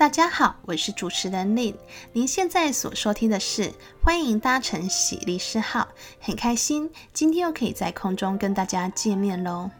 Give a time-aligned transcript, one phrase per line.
[0.00, 1.74] 大家好，我是主持人 Lynne。
[2.14, 3.70] 您现在所收听的是
[4.02, 5.88] 欢迎搭乘喜丽诗号，
[6.18, 9.70] 很开心今天又可以在空中跟大家见面喽。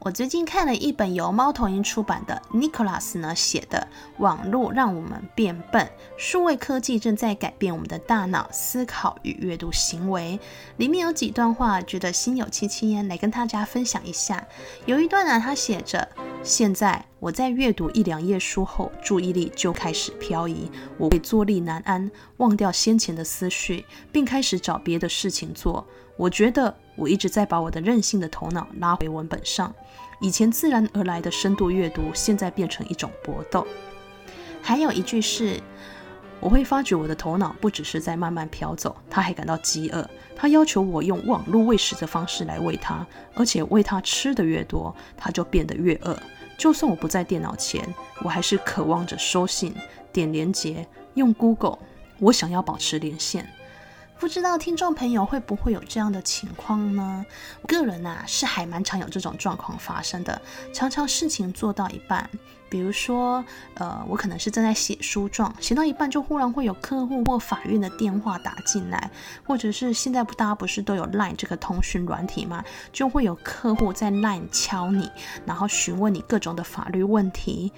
[0.00, 3.88] 我最近看了一本由猫头鹰出版的 Nicholas 呢写的
[4.22, 10.38] 《网络让我们变笨：数位科技正在改变我们的大脑、思考与阅读行为》。
[10.76, 14.46] 里面有几段话，觉得心有戚戚焉，来跟大家分享一下。
[14.84, 16.06] 有一段呢，他写着
[16.44, 20.68] ：“现在我在阅读一两页书后，注意力就开始漂移，
[20.98, 25.86] 我会坐立难安，忘掉先前的思绪，并开始找别的事情做。
[26.16, 29.74] 我觉得。”我一直在把我的任性的头脑拉回文本上，
[30.20, 33.66] 以前自然而来的深度阅读，现在变成一种搏斗。
[34.60, 35.58] 还有一句是，
[36.38, 46.14] 我会发觉我的头脑不只是在慢慢飘走，它还感到饥饿，它要求我用网络喂食的方式来喂它，而且喂它吃的越多，它就变得越饿。
[46.56, 47.82] 就算我不在电脑前，
[48.22, 49.74] 我还是渴望着收信、
[50.12, 51.78] 点连接、用 Google，
[52.18, 53.46] 我想要保持连线。
[54.22, 57.26] 不知道听众朋友会不会有这样的情况呢？
[57.60, 60.40] 我个人啊是还蛮常有这种状况发生的，
[60.72, 62.30] 常常事情做到一半，
[62.68, 69.10] 比如说，呃，我可能是正在写书状，写到一半就忽然会有客户或法院的电话打进来，
[69.44, 72.62] 或者是现在不大家不是都有 Line 这个通讯软体吗？
[72.92, 75.10] 就会有客户在 Line 敲你，
[75.44, 77.72] 然后询问你各种的法律问题。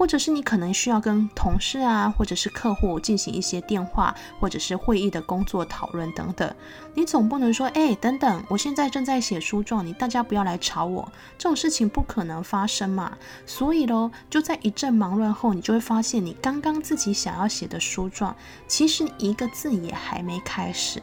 [0.00, 6.50] 或者是你可能需要跟同事啊，或者是客户进行一些电话或者是会议的工作讨论等等，
[6.94, 13.18] 你总不能说，哎，等等，我现在正在写书状，你大家不要来吵我，这种事情不可能发生嘛。
[13.44, 18.34] 所以喽，就在一阵忙乱后，你就会发现，你刚刚自己想要写的书状，
[18.66, 21.02] 其实一个字也还没开始。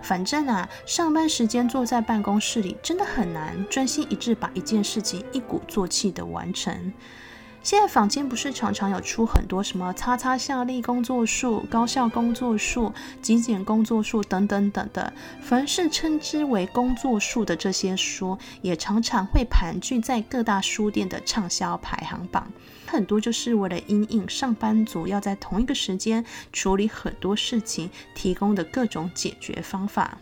[0.00, 6.92] 反正啊，上班时间坐在办公室里，真的很难专心一致把一件事情一鼓作气的完成。
[7.62, 12.92] 现在坊间不是常常有出很多什么“叉叉效力工作术”、“高效工作术”、
[13.22, 22.50] “极简工作术”等等等的，凡是称之为工作术的这些书，也常常会盘踞在各大书店的畅销排行榜。
[22.84, 30.18] 很多就是为了因应上班族要在同一个时间处理很多事情，提供的各种解决方法。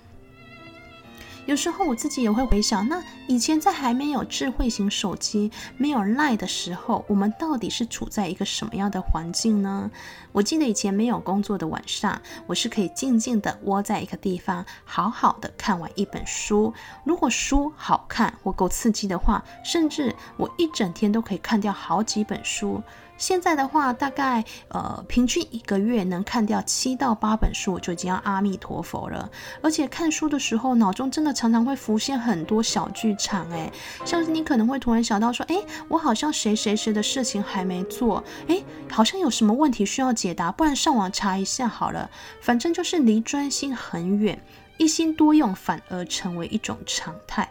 [1.50, 9.90] 有时候我自己也会回想，那以前在还没有智慧型手机、没有 Line 的时候，我们到底是处在一个什么样的环境呢？
[10.30, 16.72] 我记得以前没有工作的晚上，我是可以静静地窝在一个地方，好好的看完一本书。
[17.02, 22.80] 如果书好看或够刺激的话，甚至我一整天都可以看掉好几本书。
[23.20, 29.30] 现在的话，大概呃平均一个月能看掉七到八本书，就已经要阿弥陀佛了。
[29.62, 33.70] 而且看书的时候，脑中真的常常会浮现很多小剧场，诶，
[34.06, 42.10] 像是你可能会突然想到说，诶，我好像谁谁谁的事情还没做，诶，好像有什么问题需要解答，不然上网查一下好了。
[42.40, 44.42] 反正就是离专心很远，
[44.78, 47.46] 一心多用反而成为一种常态。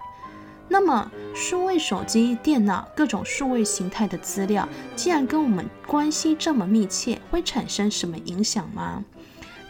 [0.68, 9.04] 那么，数位手机、电脑各种数位形态的资料，既然跟我们关系这么密切，会产生什么影响吗？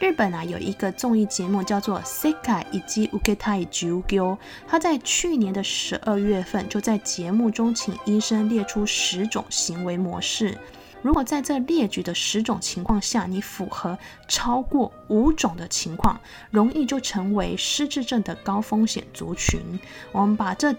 [0.01, 4.21] 日本啊，有一个综艺节目叫做《世界一受けたい授业》，
[4.67, 10.59] 他在去年的十二月份就在节目中请医生列出十种行为模式。
[11.03, 16.19] 如果在这列举的十种情况下，你符合超过五种的情况，
[16.51, 19.61] 容易就成为失智症的高风险族群。
[20.13, 20.75] 我们把这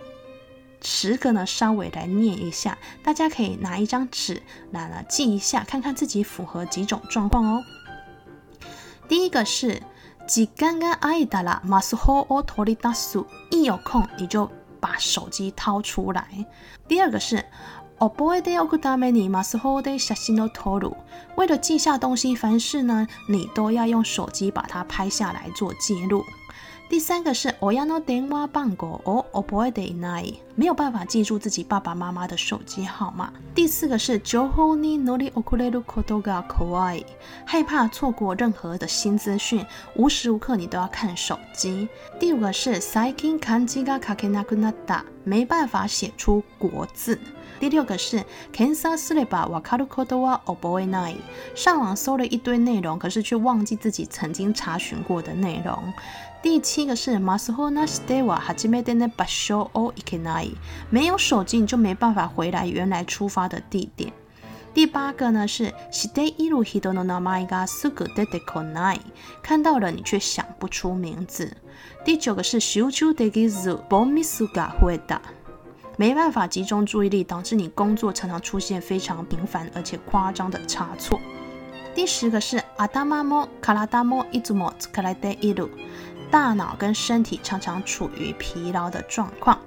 [0.81, 4.41] 十个呢稍微来念一下，大家可以拿一张纸
[4.71, 7.63] 来了记一下，看看自己符合几种状况哦。
[9.07, 9.83] 第一个是
[10.27, 16.47] 时间が空いたらスマホを取り出す，一有空你就把手机掏出来。
[16.87, 17.45] 第二个是
[17.99, 20.95] 覚えておくためにスマホで写真を撮る，
[21.37, 26.23] 为了记下东西，凡事呢你都要用手机把它拍下来做记录。
[26.89, 33.33] 第三个是亲の电话番号を覚えていない，没有办法记住自己爸爸妈妈的手机号码。
[33.55, 37.03] 第四个是情报に乗り遅れることが怖い，
[37.45, 39.65] 害怕错过任何的新资讯，
[39.95, 41.89] 无时无刻你都要看手机。
[42.19, 47.19] 第五个是最近汉字が书けなくなった，没办法写出国字。
[47.57, 51.15] 第六个是検索すればわかることは覚えない，
[51.55, 55.93] 上网搜了一堆内容，可是却忘记自己曾经查询过的内容。
[56.41, 60.55] 第七个是マスホナシデワ初めての场所を行けない，
[60.91, 64.13] 没有手机你就没办法回来原来出发的地点。
[64.73, 68.99] 第八个呢是知っている人の名前がすぐ出てこない，
[69.41, 71.55] 看到了你却想不出名字。
[72.03, 75.21] 第九个是集中できずボミスが増えた。
[75.97, 81.19] 没办法集中注意力，导致你工作常常出现非常频繁而且夸张的差错。
[81.95, 85.69] 第十个是阿达玛莫卡拉达莫伊祖莫卡莱德伊鲁，
[86.30, 89.58] 大脑跟身体常常处于疲劳的状况。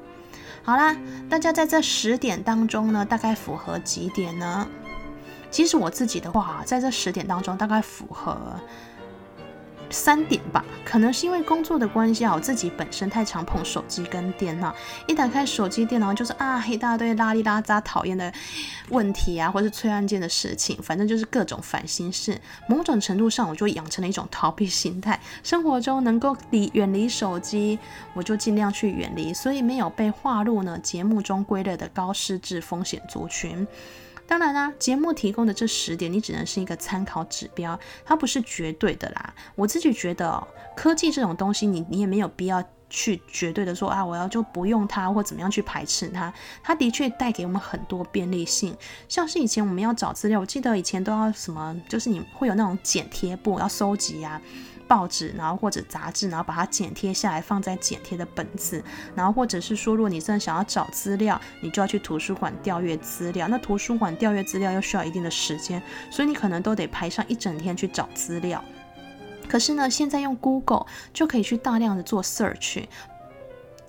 [0.64, 0.96] 好啦，
[1.30, 4.68] 大家在这十点当中呢，大概符合几点呢？
[5.52, 8.38] 其实我自己的话，在这十点当中，大概符合。
[9.94, 14.76] 三点吧，可能是因为工作的关系啊，我自己本身太常碰手机跟电脑，
[15.08, 18.34] 一打开手机电脑就是啊一大堆拉里拉杂讨厌的
[18.90, 22.42] 问题啊，或是催案件的事情，反正就是各种烦心事。
[22.68, 27.78] 某种程度上，我就养成了一种逃避心态，生活中能够离远离手机，
[28.16, 33.68] 我就尽量去远离，所以没有被划入呢节目中归类的高失智风险族群。
[34.26, 39.34] 当然啦，节目提供的这十点，你只能是一个参考指标，它不是绝对的啦。
[39.56, 46.34] 我自己觉得，科技这种东西你，你也没有必要去绝对的说啊，我要就不用它或怎么样去排斥它。
[46.64, 48.76] 它的确带给我们很多便利性，
[49.10, 54.42] 像是以前我们要找资料，我记得以前都要什么，就是你会有那种剪贴簿要收集啊。
[54.88, 58.84] 报纸，然后或者杂志，然后把它剪贴下来，放在剪贴的本子，
[59.16, 63.48] 然后或者是说，如果你真的想要找资料，你就要去图书馆调阅资料。
[63.48, 68.64] 那图书馆调阅资料又需要一定的时间，所以你可能都得排上一整天去找资料。
[69.48, 72.86] 可是呢，现在用 Google 就可以去大量的做 search。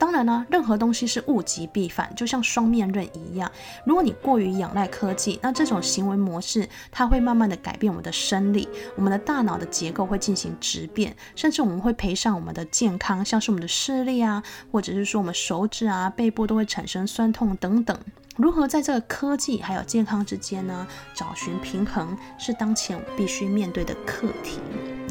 [0.05, 3.51] 当然呢，任何东西是物极必反，就像双面刃一样。
[3.87, 17.99] 如果你过于仰赖科技，那这种行为模式它会慢慢的改变我们的生理，我们的大脑的结构会进行质变，甚至我们会赔上我们的健康，像是我们的视力啊，或者是说我们手指啊、背部都会产生酸痛等等。
[18.37, 20.85] 如何在这个科技还有健康之间呢，
[21.15, 24.59] 找寻平衡，是当前我们必须面对的课题。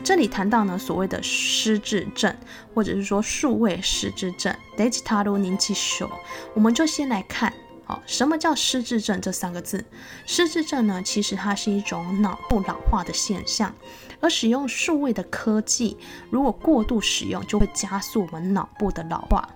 [0.03, 2.35] 这里谈到呢，所谓的失智症，
[2.73, 6.09] 或者是说数位失智症 （digital 认知症），
[6.53, 7.53] 我们就先来看，
[7.85, 9.85] 好，什么叫失智症这三个字？
[10.25, 13.73] 失智症呢，其实它是一种脑部老化的现象，
[14.19, 15.95] 而使用数位的科技，
[16.29, 19.47] 如果过度使用，就会加速我们脑部的老化。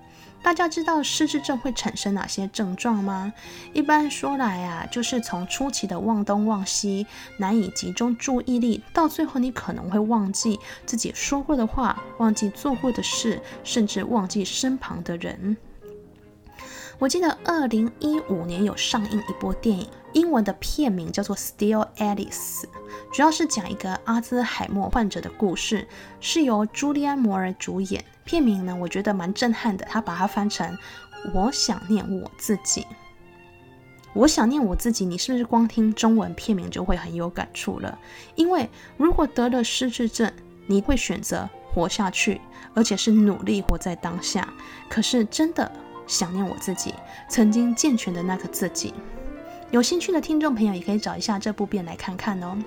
[0.42, 3.32] 大家知道失智症会产生哪些症状吗？
[3.74, 7.06] 一般说来啊，就是从初期的忘东忘西、
[7.38, 15.56] 难以集中注意力，到最后你可能会忘记自己说过的话、忘记做过的事，甚至忘记身旁的人。
[16.98, 22.62] 我记得二零一五年有上映一部电影，英文的片名叫做《Still Alice》，
[23.12, 25.86] 主要是讲一个阿兹海默患者的故事，
[26.18, 28.04] 是由朱利安·摩尔主演。
[28.24, 30.76] 片名呢，我觉得蛮震撼的，他把它翻成
[31.32, 32.84] “我想念我自己”。
[34.12, 37.96] 我想念我自己，你是不是光听中文片名就会很有感触了？
[38.34, 40.32] 因为如果得了失智症，
[40.66, 42.40] 你会选择活下去，
[42.74, 44.52] 而且是努力活在当下。
[44.88, 45.70] 可是真的。
[46.08, 46.92] 想念我自己，
[47.28, 48.92] 曾经健全的那个自己。
[49.70, 52.58] 有兴趣的听众朋友也可以找一下这部片来看看哦。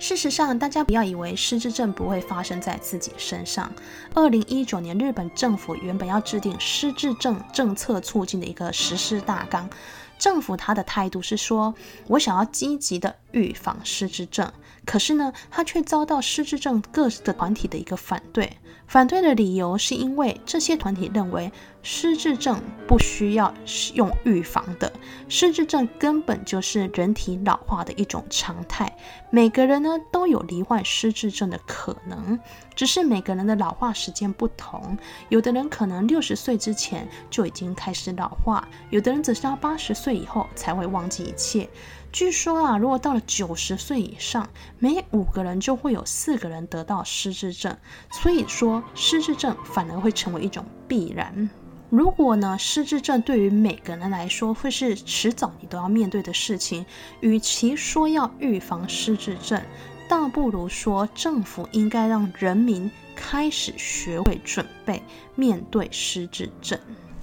[0.00, 3.70] 事实上，大家不要以为失智症不会发生在自己身上。
[4.14, 9.68] 二零一九年，日本政府原本要制定失智症政策促进的一个实施大纲，
[10.16, 11.74] 政府他的态度是说，
[12.06, 14.50] 我想要积极的预防失智症。
[14.88, 18.50] 可是呢，他却遭到失智症各个团体的一个反对。
[18.86, 21.52] 反对的理由是因为这些团体认为
[21.82, 23.52] 失智症不需要
[23.92, 24.90] 用预防的，
[25.28, 28.90] 失智症根本就是人体老化的一种常态，
[29.28, 32.40] 每个人呢都有罹患失智症的可能，
[32.74, 34.96] 只是每个人的老化时间不同，
[35.28, 41.68] 有的人可能六十岁之前就已经开始老化，有的人则是到八十岁以后才会忘记一切。
[42.18, 47.76] 据说啊，如果到了九十岁以上，每五个人就会有四个人得到失智症。
[48.10, 51.48] 所以说，失智症反而会成为一种必然。
[51.90, 56.84] 如果呢，失智症对于每个人来说会是迟早你都要面对的事情，
[57.20, 59.62] 与其说要预防失智症，
[60.08, 65.00] 倒不如说政府应该让人民开始学会准备
[65.36, 66.76] 面对失智症。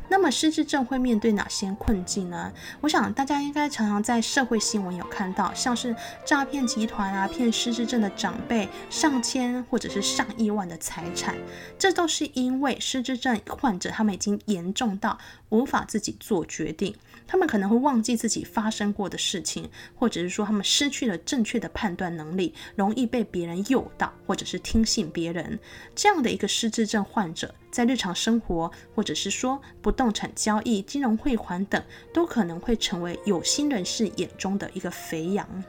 [0.07, 2.51] 那么失智症会面对哪些困境呢？
[2.81, 5.95] 我想大家应该常常在社会新闻有看到，像是
[6.25, 11.35] 诈骗集团啊骗失智症的长辈上千或者是上亿万的财产，
[11.77, 15.17] 这都是因为失智症患者他们已经严重到
[15.50, 16.95] 无法自己做决定，
[17.27, 25.60] 他们可能会忘记自己发生过的事情，或者是说他们失去了正确的判断能力，容易被别人诱导，或者是听信别人。
[25.96, 35.63] 这样的一个失智症患者，在日常生活，或者是说不动产交易、金融汇款等，都可能会成为有心人士眼中的一个肥羊。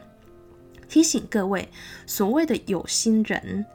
[0.89, 1.69] 提醒各位，
[2.07, 3.67] 所谓的有心人。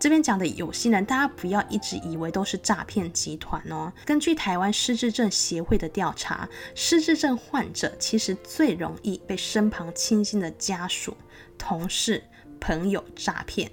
[0.00, 3.92] 这边讲的有心人，大家不要一直以为都是诈骗集团哦。
[4.06, 11.14] 根据台湾失智症协会的调查，失智症患者其实最容易被身旁亲近的家属、
[11.58, 12.24] 同事、
[12.58, 13.70] 朋友诈骗，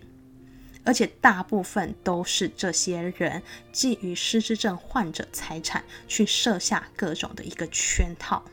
[0.83, 3.41] 而且大部分都是这些人
[3.71, 8.43] 觊觎失智症患者财产，去设下各种的一个圈套。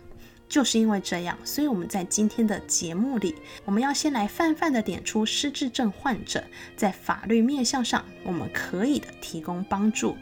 [0.55, 3.35] 就是因为这样，所以我们在今天的节目里，
[3.65, 6.45] 我们要先来泛泛的点出失智症患者
[6.77, 10.17] 在法律面向上我们可以的提供帮助。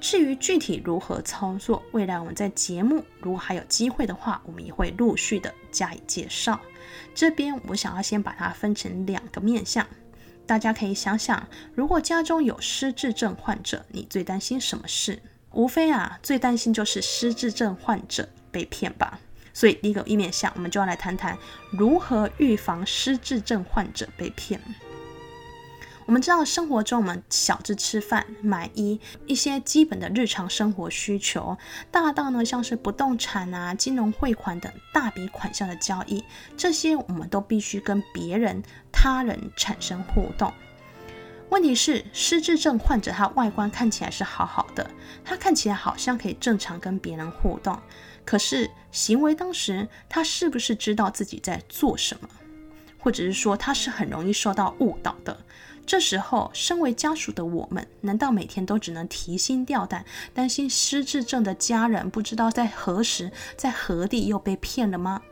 [0.00, 6.58] 至于具体如何操作，未来我们在节目如果还有机会的话，我们也会陆续的加以介绍。
[7.14, 9.86] 这边我想要先把它分成两个面向，
[10.46, 15.20] 大家可以想想，如果家中有失智症患者，你最担心什么事？
[15.52, 19.20] 无非啊，最担心就是失智症患者被骗吧。
[19.58, 21.36] 所以第一个一面向，我们就要来谈谈
[21.72, 24.60] 如何预防失智症患者被骗。
[26.06, 31.58] 我们知道生活中，我们小至吃饭、买衣，一些基本的日常生活需求，
[31.90, 36.22] 大到呢像是不动产啊、金融汇款等大笔款项的交易，
[36.56, 38.62] 这些我们都必须跟别人、
[38.92, 40.54] 他人产生互动。
[41.48, 44.88] 问题是，失智症患者他外观看起来是好好的，
[45.24, 47.76] 他看起来好像可以正常跟别人互动。
[48.28, 52.28] 可是行为当时，他是不是知道自己在做什么，
[52.98, 55.34] 或者是说他是很容易受到误导的？
[55.86, 60.04] 这时候，身为家属的我们，难道每天都只能提心吊胆，
[60.34, 65.22] 担心失智症的家人不知道在何时、在何地又被骗了吗？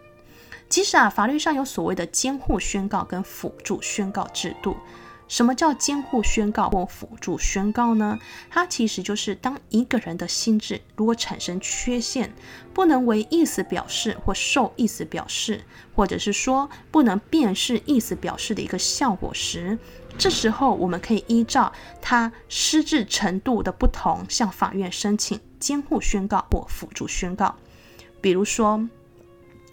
[0.70, 4.74] 其实啊，法律上有所谓的监护宣告跟辅助宣告制度。
[5.28, 8.18] 什么叫监护宣告或辅助宣告呢？
[8.48, 12.32] 它其实就是当一个人的心智如果产生缺陷，
[12.72, 15.64] 不能为意思表示或受意思表示，
[15.94, 19.78] 或者是说不能辨识意思表示的一个效果时，
[20.16, 27.56] 这时候我们可以依照他失智程度的不同，向法院申请监护宣告或辅助宣告。
[28.20, 28.88] 比如说，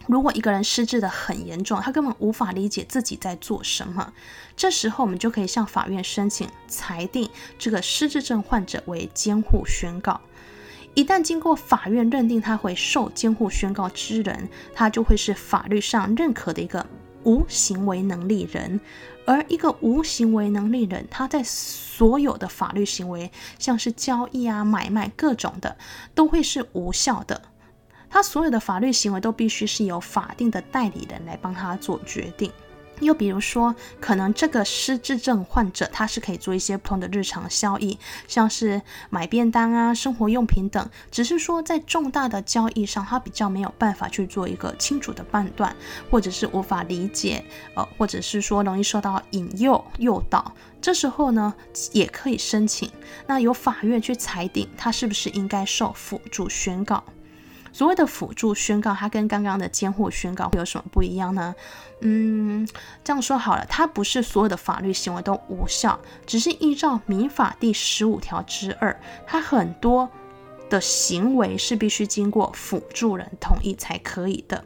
[0.08, 4.14] 如果一个人失智的很严重，他根本无法理解自己在做什么，
[4.56, 10.20] 这时候我们就可以向法院申请裁定这个失智症患者为监护宣告。
[10.94, 16.86] 一旦经过法院认定他为受监护宣告之人，他就会是法律上认可的一个
[17.24, 18.80] 无行为能力人。
[19.26, 25.78] 而一个无行为能力人，他在所有的法律行为，像是交易啊、买卖各种的，
[26.14, 27.42] 都会是无效的。
[28.14, 32.52] 他所有的法律行为都必须是由法定的代理人来帮他做决定。
[33.00, 38.80] 又比如说，可能这个失智症患者他是可以做一些不同的日常交易，像是
[39.10, 40.88] 买便当啊、生活用品等。
[41.10, 45.76] 只是说在重大的交易上，他比较没有办法去做一个清楚的判断，
[46.12, 47.44] 或者是无法理解，
[47.74, 50.54] 呃，或者是说容易受到引诱诱导。
[50.80, 51.52] 这时候呢，
[51.94, 52.92] 也可以申请，
[53.26, 57.04] 那由法院去裁定他是不是应该受辅助宣告。
[57.74, 61.54] 所谓的辅助宣告，它跟刚刚的监护宣告会有什么不一样呢？
[62.02, 62.68] 嗯，
[63.04, 70.08] 这样说好了，它不是所有的法律行为都无效，只是依照民法第十五条之二，它很多
[70.70, 74.64] 的行为是必须经过辅助人同意才可以的。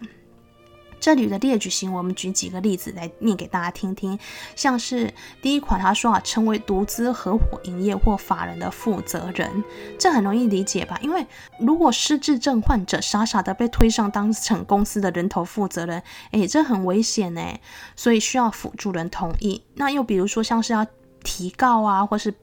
[0.99, 4.17] 这里的列举行为，我们举几个例子来念给大家听听。
[4.55, 9.63] 像是第一款，他说啊，成为独资合伙营业或法人的负责人，
[9.99, 10.99] 这很容易理解吧？
[11.01, 11.25] 因为
[11.59, 16.01] 如果失智症患者傻傻的被推上当成公司的人头负责人，
[16.31, 17.41] 诶，这很危险呢，
[17.95, 19.63] 所以需要辅助人同意。
[19.75, 20.85] 那又比如说，像是要
[21.23, 22.33] 提告啊，或是。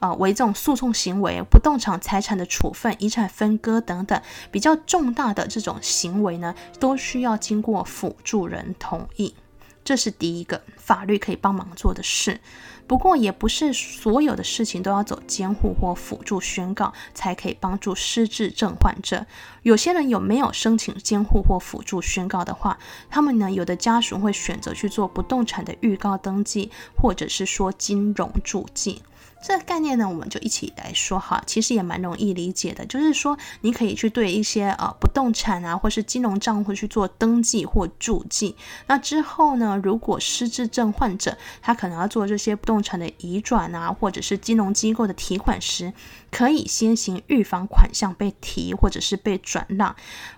[0.00, 9.34] 啊，为这种诉讼行为、不动产财产的处分、遗产分割等等比较重大的这种行为呢，都需要经过辅助人同意。
[9.82, 12.40] 这是第一个法律可以帮忙做的事。
[12.86, 19.24] 不过，也不是所有的事情都要走监护或辅助宣告才可以帮助失智症患者。
[19.62, 22.78] 有些人有没有申请监护或辅助宣告的话，
[23.08, 29.02] 他们呢，有的家属会选择去做不动产的预告登记，或者是说金融注记。
[29.42, 32.84] 这个概念呢，我们就一起来说哈，其实也蛮容易理解的。
[32.84, 38.54] 就是说，你可以去对一些呃不动产啊，或是金融账户去做登记或注记。
[38.86, 45.92] 那之后呢，如果失智症患者他可能要做这些不动产的移转啊，或者是金融机构的提款时，
[46.30, 49.96] 可以先行预防款项被提或者是被转让，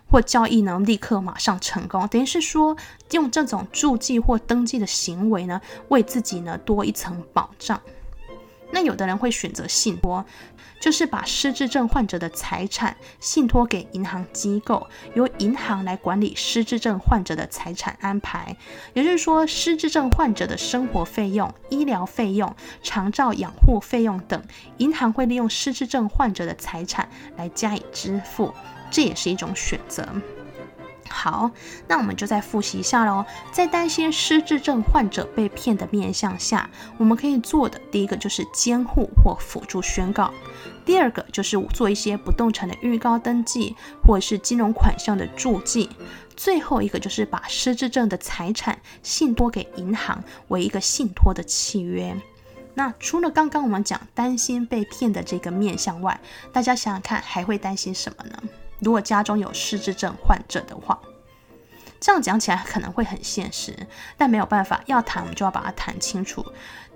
[0.09, 2.07] 或交易呢立刻马上成功。
[2.07, 2.77] 等于是说，
[3.11, 7.81] 用这种注记或登记的行为呢，为自己呢多一层保障。
[8.73, 10.25] 那有的人会选择信托，
[10.81, 18.57] 就是把失智症患者的财产信托给银行机构，由银行来管理失智症患者的财产安排。
[18.95, 22.53] 也就是说，失智症患者的生活费用、医疗费用、
[22.83, 24.43] 长照养护费用等，
[24.79, 28.53] 银行会利用失智症患者的财产来加以支付，
[28.91, 30.09] 这也是一种选择。
[31.13, 31.51] 好，
[31.87, 33.25] 那我们就再复习一下喽。
[33.53, 40.33] 在担心失智症患者被骗的面向下，我们可以做的第一个就是监护或辅助宣告；
[40.87, 45.89] 第二个就是做一些不动产的预告登记，或是金融款项的注记；
[46.35, 52.17] 最后一个就是把失智症的财产信托给银行为一个信托的契约。
[52.75, 56.19] 那除了刚刚我们讲担心被骗的这个面向外，
[56.55, 58.43] 大家想想看，还会担心什么呢？
[58.83, 61.01] 如果家中有失智症患者的话，
[62.01, 63.87] 这样讲起来可能会很现实，
[64.19, 66.45] 但没有办法，要谈我们就要把它谈清楚。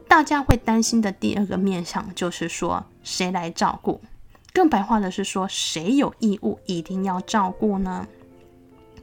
[0.09, 4.01] 大家会担心的第二个面向就是说，谁来照顾？
[4.53, 8.07] 更白话的是说，谁有义务一定要照顾呢？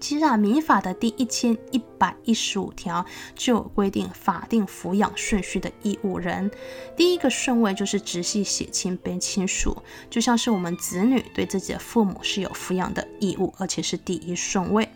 [0.03, 3.05] 其实啊，民法的第一千一百一十五条
[3.36, 6.51] 就有规定法定抚养顺序的义务人，
[6.98, 14.89] 第一个顺位就是直系血亲卑亲属，就像是我们子女对自己的父母是有抚养的义务，而且是第一顺位。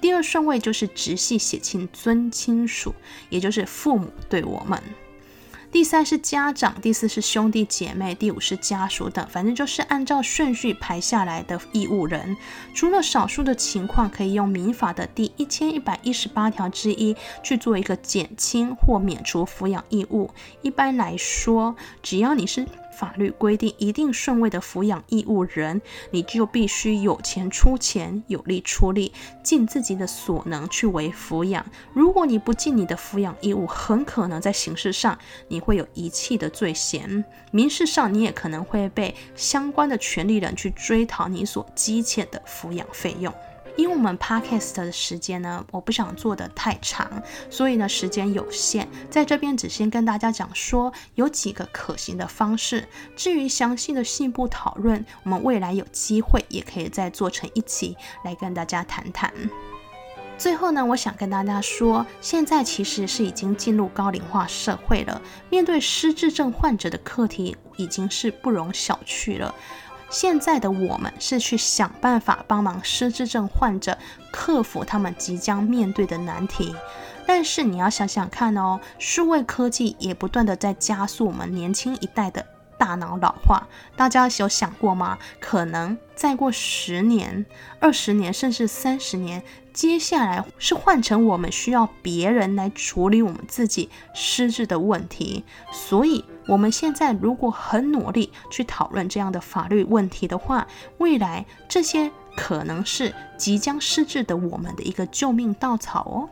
[0.00, 2.92] 第二顺位就是直系血亲尊亲属，
[3.30, 4.82] 也就是父母对我们。
[5.70, 12.34] 第三是家长，第四是兄弟姐妹，第五是家属等，反正就是按照顺序排下来的义务人。
[12.74, 20.30] 除了少数的情况可以用民法的第一千一百一十八条之一去做一个减轻或免除抚养义务，
[20.62, 22.66] 一般来说，只要你是
[22.98, 31.64] 法律规定一定顺位的抚养义务人，你就必须有钱出钱，有力出力，尽自己的所能去为抚养。
[31.92, 43.32] 如果你不尽你的抚养义务，很可能在刑事上你会有遗弃的罪嫌，民事上你也可能会被相关的权利人去追讨你所积欠的抚养费用。
[43.78, 52.88] 因为我们 podcast 的时间呢，我不想做得太长，所以呢时间有限，在这边只先跟大家讲说有几个可行的方式。
[53.14, 59.32] 至于详细的细部讨论，我们未来有机会也可以再做成一期来跟大家谈谈。
[60.36, 69.54] 最后呢，我想跟大家说，现在其实是已经进入高龄化社会了，面对失智症患者的课题已经是不容小觑了。
[70.10, 73.96] 现在的我们是去想办法帮忙失智症患者
[74.30, 76.74] 克服他们即将面对的难题，
[77.26, 82.46] 但是你要想想看哦，数位科技也不断的在加速我们年轻一代的
[82.78, 83.68] 大脑老化。
[83.96, 85.18] 大家有想过吗？
[85.40, 87.44] 可能再过十年、
[87.78, 89.42] 二十年，甚至三十年，
[89.78, 96.24] 接下来是换成我们需要别人来处理我们自己失智的问题，所以。
[96.48, 106.28] 我们现在如果很努力去讨论这样的法律问题的话，未来这些可能是即将失智的我们的一个救命稻草哦。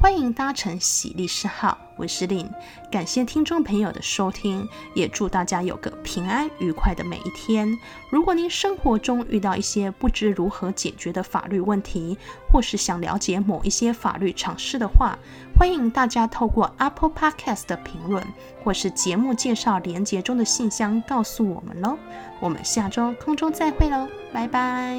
[0.00, 2.48] 欢迎搭乘喜律师号，我是林，
[2.90, 7.68] 感谢听众朋友的收听，也祝大家有个平安愉快的每一天。
[8.08, 12.16] 如果您生活中遇到一些不知如何解决的法律问题，
[12.50, 15.18] 或是想了解某一些法律常识的话，
[15.58, 18.26] 欢迎大家透过 Apple Podcast 的评论，
[18.64, 21.98] 或是节目介绍连结中的信箱告诉我们喽。
[22.40, 24.98] 我们下周空中再会喽，拜拜。